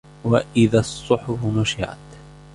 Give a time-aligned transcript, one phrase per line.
[0.23, 1.97] وَإِذَا الصُّحُفُ نُشِرَتْ